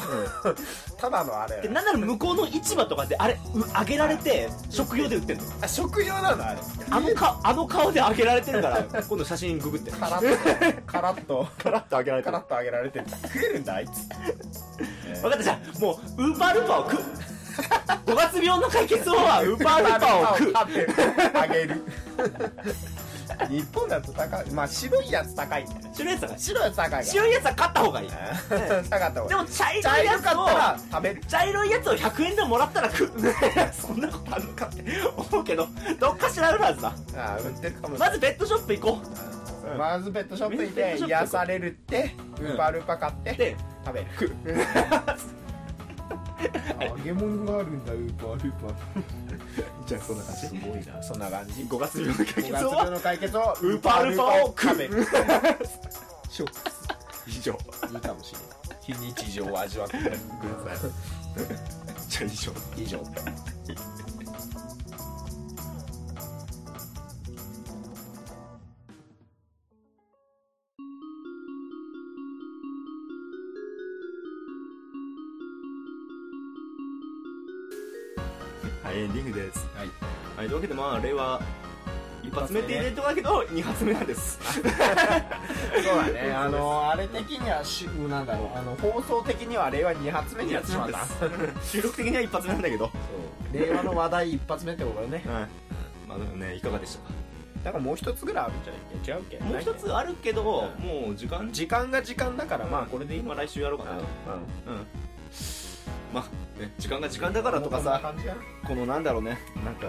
[0.99, 1.63] ただのあれ。
[1.63, 5.45] でなんなら向こうの市場とかであれう揚げられて食用で売ってんの。
[5.63, 6.45] あ食用なの？
[6.45, 6.59] あれ。
[6.91, 9.93] あのかあの顔で揚げられてるから今度写真ググって。
[9.93, 10.77] カラッと。
[10.91, 12.33] カラッとカラッと揚げられてる。
[12.33, 13.05] カラッと揚げられてる。
[13.33, 14.09] 食えるんだあいつ。
[15.23, 17.05] 分かったじゃあもうウーパールーパーを食う。
[18.07, 20.53] 5月病の解決法はウーパールーパーを食う。
[21.39, 21.85] あげる
[23.49, 24.51] 日本だと高い。
[24.51, 25.91] まあ白いやつ高いんだよね。
[25.95, 26.33] 白いやつだか。
[26.35, 27.03] ら白いやつ高いから。
[27.05, 28.09] 白いやつは買った方がいい。
[28.09, 28.29] 高か
[28.77, 29.29] った方がいい。
[29.29, 31.23] でも茶色茶いやつを色かったら食べる。
[31.27, 33.11] 茶色いやつを100円でもらったら食う。
[33.73, 34.85] そんなことあるのかって
[35.17, 35.69] 思うけど
[35.99, 36.89] どっかしらあるはずだ。
[37.17, 38.09] あー売ってるかもしれない。
[38.09, 39.79] まずペットショップ行こう。
[39.79, 44.07] まずペットショップ行ってペットショップ癒されるってウーパールーパー買ってで食べる。
[44.13, 44.35] 食う
[46.81, 48.73] 揚げ物があるんだウーパールーパー。
[49.87, 51.03] じゃあそんな感すごいな。
[51.03, 53.41] そんな感じ？5月病の解5決月法は病の解決を？
[53.41, 55.05] ウーパールーパーを食べる。
[56.31, 56.53] ショック。
[57.29, 57.53] 以上。
[57.53, 57.57] い
[57.97, 58.49] いかもしれない。
[58.83, 60.19] 非日常を味わってくださ
[62.09, 62.53] じゃあ以上。
[62.53, 62.99] い以上
[78.95, 79.67] エンディングです。
[79.77, 79.89] はい。
[80.37, 81.41] はいというわけでまあ令和
[82.23, 84.39] 一発目って言とこだけど二発目なんです。
[84.55, 86.33] そうだね。
[86.33, 88.59] あのあれ的にはしなんだろう。
[88.59, 91.01] あの放送的には令和2発目にやってしまった。
[91.63, 92.87] 収録的には一発目なんだけど。
[92.87, 93.61] そう。
[93.61, 95.23] 令和の話題一発目ってことだね。
[95.27, 95.49] はい。
[96.09, 97.15] まあでもねいかがでしたか？
[97.65, 100.69] だからもう一つぐらいあるんじゃない違うっけもう一つあるけども
[101.13, 101.51] う時間？
[101.53, 104.05] 時間が時間だからまあこれで今来週やろうかなと。
[104.69, 104.75] うん。
[104.75, 104.87] うん
[106.15, 108.15] まあね時間が時間だからとかさ
[108.67, 109.89] このなんだろうねなんか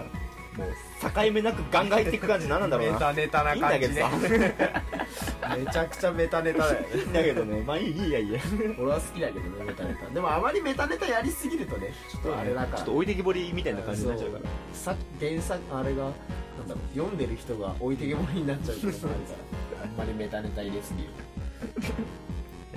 [0.56, 0.68] もう
[1.00, 5.56] 境目なくガンガンいっていく感じ何なんだろうメなタネタないいんだ感じねけどさ。
[5.56, 6.88] めちゃくちゃメタネタだよね。
[6.96, 7.62] いいんだけどね。
[7.62, 8.40] まあいいいいやいいや。
[8.78, 10.08] 俺は好きだけどねメタネタ。
[10.08, 12.78] でもあまりメタネタやりすぎるとねちょっとあれだから。
[12.78, 16.12] ちょっと置いてきぼりみたいな感じになっちゃうからさ原作あれがなん
[16.68, 19.12] だろう読んでる人が置いてけぼりになっちゃうこともあるか
[19.76, 19.84] ら。
[19.84, 21.08] あんまりメタネタ入れすぎる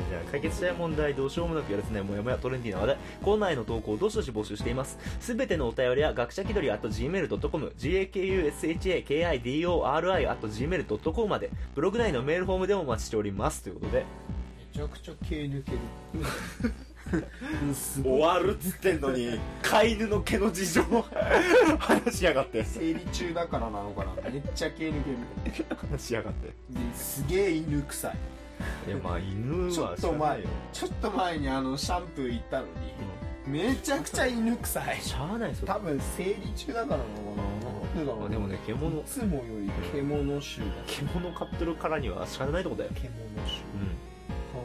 [0.10, 2.98] じゃあ解決したい問題どうしようもなくやるせないもやもやトレンディーな話題。
[3.24, 4.98] コーナーへの投稿をどしどし募集しています。
[5.20, 13.64] すべてのお便りは学者気取り gmail.com gakushakidori gmail.com までブログ内のメールフォームでもお待ちしております。
[13.64, 14.06] ということで。
[14.74, 15.78] めちゃくちゃ毛抜ける。
[17.74, 20.84] す 終わるっつってんのに飼い犬の毛の事情。
[21.80, 22.64] 話しやがって。
[22.64, 24.14] 生理中だからなのかな。
[24.30, 25.18] めっちゃ毛抜ける。
[25.92, 26.48] 話しやがって。
[26.48, 26.54] で
[26.96, 28.14] すげえ犬臭い
[28.88, 32.72] いやまあ犬はちょっと前よちょっと前にあのシャンプー行ったのに、
[33.46, 35.02] めちゃくちゃ犬臭い。
[35.02, 35.68] しゃあないですよ。
[35.68, 37.04] 多分生理中だからなの
[37.36, 37.50] かな。
[38.22, 39.02] なんでもね獣。
[39.02, 42.92] いつもより獣臭だ獣飼ってるからには仕方ないとこだよ。
[42.94, 43.12] 獣
[43.46, 43.64] 臭。
[43.74, 43.90] うん。
[44.52, 44.64] かわ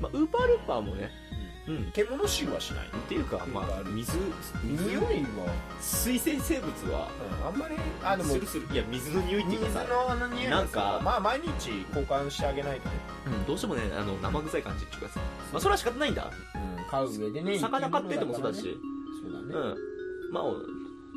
[0.00, 1.10] まあウーパールーパーもね
[1.68, 1.92] うん。
[1.92, 4.12] 獣臭はしないっていうかまあ水
[4.64, 7.08] 水匂いは、水生生物は
[7.46, 8.40] あんまりあでもい
[8.76, 12.94] や水の匂いってい水うかさのあの匂いはなんかまあ毎日交換してあげないとね、
[13.26, 15.20] うんどうしてもねあの生臭い感じっていうかさ
[15.52, 16.30] まあそれは仕方ないんだ。
[16.54, 18.78] うん、飼う上でね魚飼っててもそうだし。
[19.22, 20.32] そうだね、うん。
[20.32, 20.44] まあ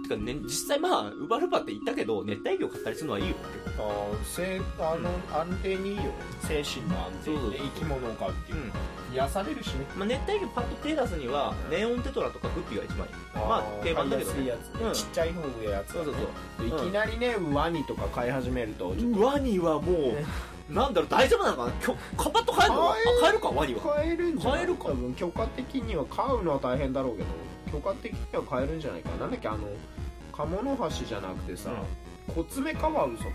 [0.07, 3.35] てかね実際まあウーパールーパーって言ったけど熱帯魚買ったりするのはいいよ
[3.77, 6.03] あーせあの、安定にいいよ。
[6.03, 8.57] ね精神の安定で生き物を飼うっていう。
[8.57, 8.71] う、ん。
[9.13, 9.85] 癒されるしね。
[9.97, 13.13] まあ、熱帯魚パッと手出すにはネオンテトラとかグッピーが一番いい。
[13.35, 14.53] まあ定番だけどね。
[14.93, 16.13] ちっちゃい方がやつそうそう
[16.59, 16.67] そう。
[16.67, 20.15] いきなりねワニとか飼い始めるとワニはも
[20.69, 21.71] うなんだろう大丈夫なのかな？
[21.73, 23.81] きょカパッと飼えるのあ飼える飼えるかワニは。
[23.81, 24.83] 飼えるんじゃない飼えるか。
[24.85, 27.27] 多分許可的には飼うのは大変だろうけど
[27.75, 29.09] 許可的には飼えるんじゃないか。
[29.11, 29.67] なんだっけあの
[30.31, 31.71] カモノハシじゃなくてさ、
[32.33, 33.29] コツメカワウソか。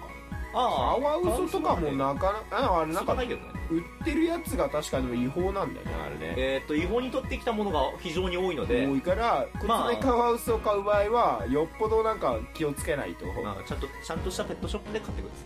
[0.53, 2.44] カあワウソとかもなかなか
[2.76, 3.26] ああれなんかね。
[3.70, 6.35] 売ってるやつが確かに違法なんだよねあれね。
[6.37, 13.26] えーっと違法に取ってきたものが非常に多いので多いからコツまあメカワウソを買う場合はよっぽどなんか気をつけないと。
[13.42, 15.44] まあちゃんとちゃんとしたペットショップで買ってください。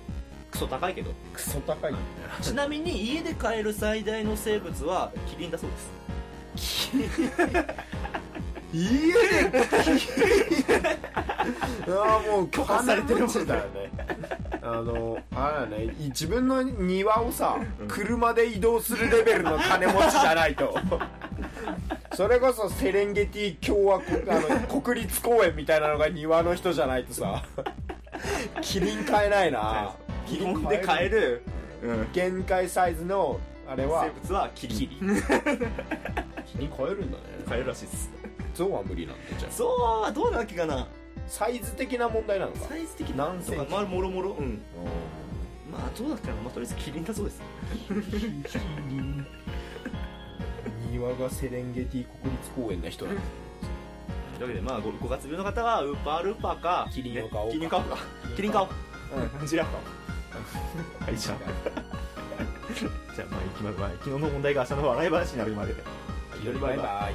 [0.52, 1.10] クソ高いけど。
[1.34, 1.98] クソ高いね。
[2.40, 5.76] ちなみに家で飼える最大の生物はキリンだそうで
[6.62, 6.92] す
[8.74, 9.64] 家で
[11.88, 13.90] ああもう許可されてるもんだよね。
[14.62, 15.94] あのあれね。
[15.98, 20.76] 自分の庭をさ、車で移動するレベルの金持ちじゃないと
[22.14, 27.44] それこそセレンゲティ共和国あの国立公園みたいなのが庭の人じゃないとさ
[28.62, 29.94] キリン買えないな
[30.26, 31.42] 基本で飼える、
[31.82, 34.86] うん、限界サイズのあれは生物はキリンキ
[36.58, 37.22] リン買えるんだね。
[37.48, 38.10] 飼えるらしいです
[38.54, 39.52] ゾウは無理なんでじゃあ。
[39.52, 40.86] そうはどうなわけかな？
[41.26, 42.60] サイズ的な問題なのか。
[42.68, 43.70] サイズ的何センチ？
[43.70, 44.30] まあもろもろ。
[44.30, 44.62] うん。
[45.70, 47.42] まあどうだっけな、まあ、とりあえずキリンだそうです。
[50.90, 53.22] 庭がセレンゲティ国立公園な人なんだ。
[54.38, 57.52] というわけでまあ 5, 5月病の方はウーパールーパーかキリンを買おうか。
[57.52, 57.98] キリン買おうか。
[58.36, 58.68] キリン買おう。
[59.40, 59.46] うん。
[59.46, 59.78] ジラフか
[61.04, 61.38] はいじゃあ
[63.14, 65.74] じゃあまあいきままあ昨日の問題が明日の笑い話になるまで
[66.60, 67.14] バイバイ